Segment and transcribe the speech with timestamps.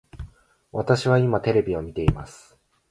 [0.71, 2.57] 私は今テレビを見ています